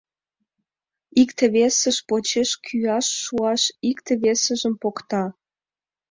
[1.21, 5.23] Икте весыж почеш кӱаш шуаш, икте весыжым покта.